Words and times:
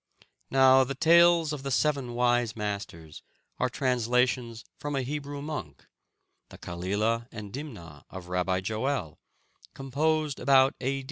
Now, 0.49 0.83
the 0.83 0.95
tales 0.95 1.53
of 1.53 1.61
the 1.61 1.69
Seven 1.69 2.15
Wise 2.15 2.55
Masters 2.55 3.21
are 3.59 3.69
translations 3.69 4.65
from 4.79 4.95
a 4.95 5.03
Hebrew 5.03 5.45
work, 5.47 5.87
the 6.49 6.57
Kalilah 6.57 7.27
and 7.31 7.53
Dimnah 7.53 8.05
of 8.09 8.27
Rabbi 8.27 8.61
Joel, 8.61 9.19
composed 9.75 10.39
about 10.39 10.73
A. 10.81 10.99